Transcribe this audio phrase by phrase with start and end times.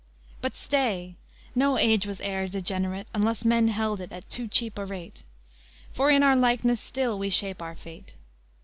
[0.41, 1.13] But stay!
[1.53, 5.21] no age was e'er degenerate, Unless men held it at too cheap a rate,
[5.93, 8.15] For in our likeness still we shape our fate.